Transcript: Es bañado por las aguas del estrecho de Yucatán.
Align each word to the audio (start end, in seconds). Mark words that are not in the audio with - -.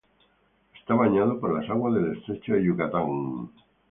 Es 0.73 0.97
bañado 0.97 1.39
por 1.39 1.53
las 1.53 1.69
aguas 1.69 1.93
del 1.93 2.13
estrecho 2.17 2.53
de 2.53 2.63
Yucatán. 2.63 3.51